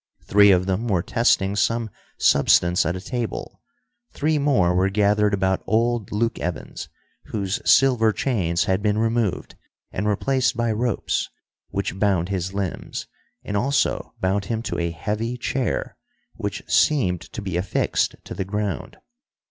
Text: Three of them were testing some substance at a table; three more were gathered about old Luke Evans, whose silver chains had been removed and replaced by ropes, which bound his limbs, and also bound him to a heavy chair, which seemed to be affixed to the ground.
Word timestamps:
Three 0.23 0.49
of 0.49 0.65
them 0.65 0.87
were 0.87 1.03
testing 1.03 1.55
some 1.55 1.91
substance 2.17 2.87
at 2.87 2.95
a 2.95 2.99
table; 3.01 3.61
three 4.09 4.39
more 4.39 4.73
were 4.73 4.89
gathered 4.89 5.31
about 5.31 5.61
old 5.67 6.11
Luke 6.11 6.39
Evans, 6.39 6.89
whose 7.25 7.61
silver 7.69 8.11
chains 8.11 8.63
had 8.63 8.81
been 8.81 8.97
removed 8.97 9.53
and 9.91 10.07
replaced 10.07 10.57
by 10.57 10.71
ropes, 10.71 11.29
which 11.69 11.99
bound 11.99 12.29
his 12.29 12.51
limbs, 12.51 13.05
and 13.43 13.55
also 13.55 14.15
bound 14.19 14.45
him 14.45 14.63
to 14.63 14.79
a 14.79 14.89
heavy 14.89 15.37
chair, 15.37 15.95
which 16.33 16.63
seemed 16.67 17.21
to 17.21 17.39
be 17.43 17.55
affixed 17.55 18.15
to 18.23 18.33
the 18.33 18.43
ground. 18.43 18.97